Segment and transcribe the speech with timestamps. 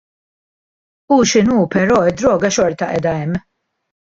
[1.11, 3.39] Hu x'inhu però d-droga xorta qiegħda hemm.